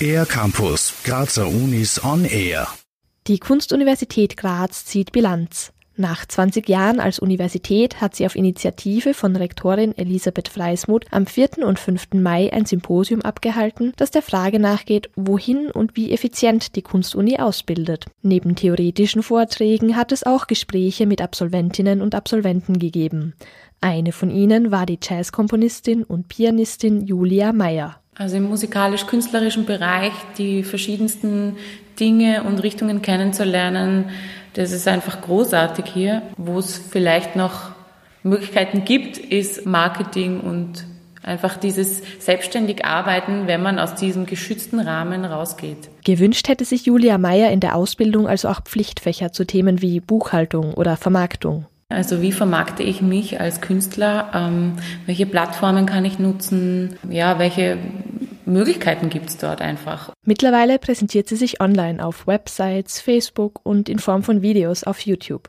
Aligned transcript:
Air 0.00 0.26
Campus, 0.26 0.92
Grazer 1.04 1.48
Unis 1.48 2.02
on 2.04 2.24
Air. 2.24 2.68
Die 3.26 3.38
Kunstuniversität 3.38 4.36
Graz 4.36 4.84
zieht 4.84 5.12
Bilanz. 5.12 5.72
Nach 5.98 6.26
20 6.26 6.68
Jahren 6.68 7.00
als 7.00 7.18
Universität 7.18 8.02
hat 8.02 8.14
sie 8.14 8.26
auf 8.26 8.36
Initiative 8.36 9.14
von 9.14 9.34
Rektorin 9.34 9.96
Elisabeth 9.96 10.48
Freismuth 10.48 11.06
am 11.10 11.26
4. 11.26 11.64
und 11.64 11.78
5. 11.78 12.08
Mai 12.16 12.52
ein 12.52 12.66
Symposium 12.66 13.22
abgehalten, 13.22 13.94
das 13.96 14.10
der 14.10 14.20
Frage 14.20 14.60
nachgeht, 14.60 15.08
wohin 15.16 15.70
und 15.70 15.96
wie 15.96 16.12
effizient 16.12 16.76
die 16.76 16.82
Kunstuni 16.82 17.38
ausbildet. 17.38 18.04
Neben 18.20 18.56
theoretischen 18.56 19.22
Vorträgen 19.22 19.96
hat 19.96 20.12
es 20.12 20.26
auch 20.26 20.46
Gespräche 20.46 21.06
mit 21.06 21.22
Absolventinnen 21.22 22.02
und 22.02 22.14
Absolventen 22.14 22.78
gegeben. 22.78 23.32
Eine 23.80 24.12
von 24.12 24.30
ihnen 24.30 24.70
war 24.70 24.84
die 24.84 24.98
Jazzkomponistin 25.02 26.02
und 26.02 26.28
Pianistin 26.28 27.06
Julia 27.06 27.54
Meyer. 27.54 27.96
Also 28.18 28.36
im 28.36 28.44
musikalisch-künstlerischen 28.44 29.64
Bereich 29.64 30.12
die 30.36 30.62
verschiedensten 30.62 31.56
Dinge 31.98 32.44
und 32.44 32.62
Richtungen 32.62 33.02
kennenzulernen, 33.02 34.10
das 34.56 34.72
ist 34.72 34.88
einfach 34.88 35.20
großartig 35.20 35.84
hier. 35.86 36.22
Wo 36.38 36.58
es 36.58 36.78
vielleicht 36.78 37.36
noch 37.36 37.72
Möglichkeiten 38.22 38.84
gibt, 38.84 39.18
ist 39.18 39.66
Marketing 39.66 40.40
und 40.40 40.84
einfach 41.22 41.58
dieses 41.58 42.02
selbstständig 42.18 42.84
arbeiten, 42.84 43.46
wenn 43.46 43.62
man 43.62 43.78
aus 43.78 43.96
diesem 43.96 44.24
geschützten 44.24 44.80
Rahmen 44.80 45.26
rausgeht. 45.26 45.90
Gewünscht 46.04 46.48
hätte 46.48 46.64
sich 46.64 46.86
Julia 46.86 47.18
Meyer 47.18 47.50
in 47.50 47.60
der 47.60 47.76
Ausbildung 47.76 48.26
also 48.26 48.48
auch 48.48 48.62
Pflichtfächer 48.62 49.30
zu 49.32 49.44
Themen 49.44 49.82
wie 49.82 50.00
Buchhaltung 50.00 50.72
oder 50.72 50.96
Vermarktung. 50.96 51.66
Also 51.88 52.20
wie 52.22 52.32
vermarkte 52.32 52.82
ich 52.82 53.02
mich 53.02 53.40
als 53.40 53.60
Künstler? 53.60 54.30
Ähm, 54.34 54.72
welche 55.04 55.26
Plattformen 55.26 55.86
kann 55.86 56.04
ich 56.04 56.18
nutzen? 56.18 56.96
Ja, 57.08 57.38
welche 57.38 57.78
Möglichkeiten 58.46 59.10
gibt 59.10 59.28
es 59.28 59.36
dort 59.36 59.60
einfach. 59.60 60.12
Mittlerweile 60.24 60.78
präsentiert 60.78 61.28
sie 61.28 61.36
sich 61.36 61.60
online 61.60 62.04
auf 62.04 62.26
Websites, 62.26 63.00
Facebook 63.00 63.60
und 63.62 63.88
in 63.88 63.98
Form 63.98 64.22
von 64.22 64.42
Videos 64.42 64.84
auf 64.84 65.00
YouTube. 65.00 65.48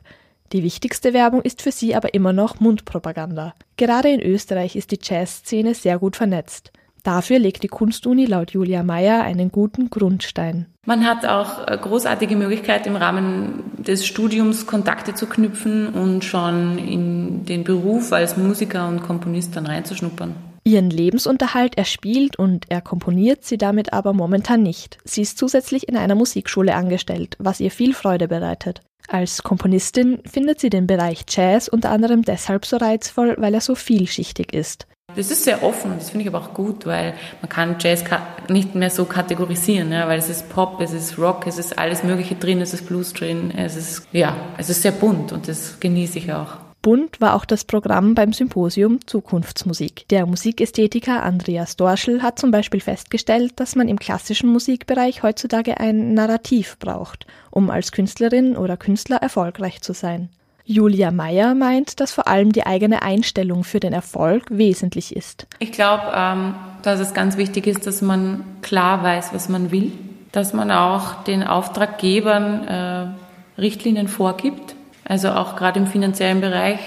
Die 0.52 0.62
wichtigste 0.62 1.12
Werbung 1.12 1.42
ist 1.42 1.60
für 1.60 1.72
sie 1.72 1.94
aber 1.94 2.14
immer 2.14 2.32
noch 2.32 2.58
Mundpropaganda. 2.58 3.54
Gerade 3.76 4.10
in 4.10 4.20
Österreich 4.20 4.76
ist 4.76 4.90
die 4.90 4.98
Jazzszene 5.00 5.74
sehr 5.74 5.98
gut 5.98 6.16
vernetzt. 6.16 6.72
Dafür 7.04 7.38
legt 7.38 7.62
die 7.62 7.68
Kunstuni 7.68 8.26
laut 8.26 8.50
Julia 8.50 8.82
Meyer 8.82 9.22
einen 9.22 9.52
guten 9.52 9.88
Grundstein. 9.88 10.66
Man 10.86 11.06
hat 11.06 11.24
auch 11.26 11.66
äh, 11.66 11.78
großartige 11.80 12.36
Möglichkeit 12.36 12.86
im 12.86 12.96
Rahmen 12.96 13.62
des 13.78 14.06
Studiums 14.06 14.66
Kontakte 14.66 15.14
zu 15.14 15.26
knüpfen 15.26 15.88
und 15.88 16.24
schon 16.24 16.78
in 16.78 17.44
den 17.44 17.64
Beruf 17.64 18.12
als 18.12 18.36
Musiker 18.36 18.88
und 18.88 19.02
Komponist 19.02 19.54
dann 19.54 19.66
reinzuschnuppern. 19.66 20.34
Ihren 20.68 20.90
Lebensunterhalt 20.90 21.78
erspielt 21.78 22.38
und 22.38 22.66
er 22.68 22.82
komponiert 22.82 23.42
sie 23.42 23.56
damit 23.56 23.94
aber 23.94 24.12
momentan 24.12 24.62
nicht. 24.62 24.98
Sie 25.02 25.22
ist 25.22 25.38
zusätzlich 25.38 25.88
in 25.88 25.96
einer 25.96 26.14
Musikschule 26.14 26.74
angestellt, 26.74 27.36
was 27.38 27.58
ihr 27.60 27.70
viel 27.70 27.94
Freude 27.94 28.28
bereitet. 28.28 28.82
Als 29.08 29.42
Komponistin 29.42 30.18
findet 30.30 30.60
sie 30.60 30.68
den 30.68 30.86
Bereich 30.86 31.24
Jazz 31.26 31.68
unter 31.68 31.90
anderem 31.90 32.20
deshalb 32.20 32.66
so 32.66 32.76
reizvoll, 32.76 33.34
weil 33.38 33.54
er 33.54 33.62
so 33.62 33.74
vielschichtig 33.74 34.52
ist. 34.52 34.86
Das 35.16 35.30
ist 35.30 35.44
sehr 35.44 35.62
offen 35.62 35.92
und 35.92 36.00
das 36.02 36.10
finde 36.10 36.24
ich 36.24 36.28
aber 36.28 36.44
auch 36.44 36.52
gut, 36.52 36.84
weil 36.84 37.14
man 37.40 37.48
kann 37.48 37.76
Jazz 37.80 38.04
nicht 38.50 38.74
mehr 38.74 38.90
so 38.90 39.06
kategorisieren, 39.06 39.90
ja, 39.90 40.06
weil 40.06 40.18
es 40.18 40.28
ist 40.28 40.50
Pop, 40.50 40.82
es 40.82 40.92
ist 40.92 41.18
Rock, 41.18 41.46
es 41.46 41.56
ist 41.56 41.78
alles 41.78 42.02
Mögliche 42.02 42.34
drin, 42.34 42.60
es 42.60 42.74
ist 42.74 42.86
Blues 42.86 43.14
drin, 43.14 43.50
es 43.56 43.74
ist, 43.74 44.06
ja, 44.12 44.36
es 44.58 44.68
ist 44.68 44.82
sehr 44.82 44.92
bunt 44.92 45.32
und 45.32 45.48
das 45.48 45.80
genieße 45.80 46.18
ich 46.18 46.30
auch. 46.30 46.67
Bunt 46.80 47.20
war 47.20 47.34
auch 47.34 47.44
das 47.44 47.64
Programm 47.64 48.14
beim 48.14 48.32
Symposium 48.32 49.04
Zukunftsmusik. 49.06 50.06
Der 50.08 50.26
Musikästhetiker 50.26 51.22
Andreas 51.22 51.76
Dorschel 51.76 52.22
hat 52.22 52.38
zum 52.38 52.50
Beispiel 52.50 52.80
festgestellt, 52.80 53.54
dass 53.56 53.74
man 53.74 53.88
im 53.88 53.98
klassischen 53.98 54.50
Musikbereich 54.50 55.22
heutzutage 55.22 55.80
ein 55.80 56.14
Narrativ 56.14 56.78
braucht, 56.78 57.26
um 57.50 57.70
als 57.70 57.90
Künstlerin 57.90 58.56
oder 58.56 58.76
Künstler 58.76 59.16
erfolgreich 59.16 59.82
zu 59.82 59.92
sein. 59.92 60.28
Julia 60.64 61.10
Meyer 61.10 61.54
meint, 61.54 61.98
dass 61.98 62.12
vor 62.12 62.28
allem 62.28 62.52
die 62.52 62.66
eigene 62.66 63.02
Einstellung 63.02 63.64
für 63.64 63.80
den 63.80 63.92
Erfolg 63.92 64.44
wesentlich 64.50 65.16
ist. 65.16 65.46
Ich 65.58 65.72
glaube, 65.72 66.12
ähm, 66.14 66.54
dass 66.82 67.00
es 67.00 67.14
ganz 67.14 67.38
wichtig 67.38 67.66
ist, 67.66 67.86
dass 67.86 68.02
man 68.02 68.44
klar 68.62 69.02
weiß, 69.02 69.32
was 69.32 69.48
man 69.48 69.72
will, 69.72 69.92
dass 70.30 70.52
man 70.52 70.70
auch 70.70 71.24
den 71.24 71.42
Auftraggebern 71.42 72.68
äh, 72.68 73.60
Richtlinien 73.60 74.08
vorgibt 74.08 74.76
also 75.08 75.30
auch 75.30 75.56
gerade 75.56 75.80
im 75.80 75.86
finanziellen 75.86 76.40
Bereich. 76.40 76.78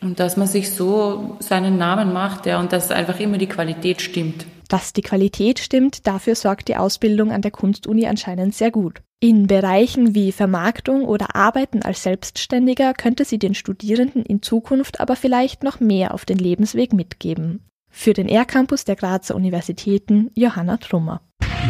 Und 0.00 0.18
dass 0.18 0.36
man 0.36 0.48
sich 0.48 0.70
so 0.70 1.36
seinen 1.40 1.78
Namen 1.78 2.12
macht, 2.12 2.46
ja, 2.46 2.58
und 2.58 2.72
dass 2.72 2.90
einfach 2.90 3.20
immer 3.20 3.38
die 3.38 3.46
Qualität 3.46 4.00
stimmt. 4.00 4.46
Dass 4.68 4.92
die 4.92 5.02
Qualität 5.02 5.58
stimmt, 5.58 6.06
dafür 6.06 6.34
sorgt 6.34 6.68
die 6.68 6.76
Ausbildung 6.76 7.30
an 7.30 7.42
der 7.42 7.50
Kunstuni 7.50 8.06
anscheinend 8.06 8.54
sehr 8.54 8.70
gut. 8.70 9.02
In 9.20 9.46
Bereichen 9.46 10.16
wie 10.16 10.32
Vermarktung 10.32 11.04
oder 11.04 11.36
Arbeiten 11.36 11.82
als 11.82 12.02
Selbstständiger 12.02 12.94
könnte 12.94 13.24
sie 13.24 13.38
den 13.38 13.54
Studierenden 13.54 14.24
in 14.24 14.42
Zukunft 14.42 14.98
aber 14.98 15.14
vielleicht 15.14 15.62
noch 15.62 15.78
mehr 15.78 16.14
auf 16.14 16.24
den 16.24 16.38
Lebensweg 16.38 16.92
mitgeben. 16.92 17.60
Für 17.88 18.14
den 18.14 18.28
R-Campus 18.28 18.84
der 18.84 18.96
Grazer 18.96 19.36
Universitäten 19.36 20.30
Johanna 20.34 20.78
Trummer. 20.78 21.20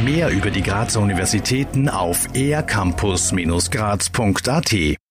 Mehr 0.02 0.30
über 0.30 0.50
die 0.50 0.62
Grazer 0.62 1.00
Universitäten 1.00 1.90
auf 1.90 2.28
ercampus-graz.at 2.34 4.96